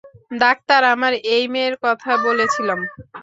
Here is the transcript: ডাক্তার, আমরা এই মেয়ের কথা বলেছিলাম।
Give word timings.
ডাক্তার, 0.43 0.81
আমরা 0.93 1.09
এই 1.35 1.43
মেয়ের 1.53 1.75
কথা 1.85 2.11
বলেছিলাম। 2.27 2.79